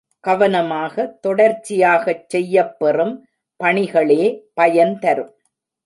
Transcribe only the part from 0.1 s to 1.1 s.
கவனமாக